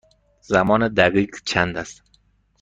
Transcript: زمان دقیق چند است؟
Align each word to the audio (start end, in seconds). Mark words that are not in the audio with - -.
زمان 0.41 0.87
دقیق 0.87 1.35
چند 1.45 1.77
است؟ 1.77 2.03